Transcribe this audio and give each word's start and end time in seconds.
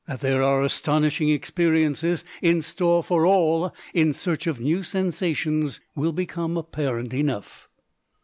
That 0.07 0.21
there 0.21 0.41
are 0.41 0.63
astonishing 0.63 1.29
experiences 1.29 2.23
in 2.41 2.63
store 2.63 3.03
for 3.03 3.23
all 3.27 3.71
in 3.93 4.13
search 4.13 4.47
of 4.47 4.59
new 4.59 4.81
sensations 4.81 5.79
will 5.95 6.11
become 6.11 6.57
apparent 6.57 7.13
enough. 7.13 7.69